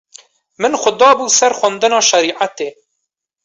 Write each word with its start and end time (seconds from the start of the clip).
min 0.61 0.73
xwe 0.83 0.91
dabû 1.01 1.25
ser 1.37 1.51
xwendina 1.59 1.99
şerîetê 2.09 2.69